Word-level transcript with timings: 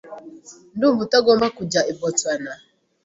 Ndumva 0.75 1.01
utagomba 1.07 1.47
kujya 1.57 1.81
i 1.91 1.93
Boston 1.99 2.41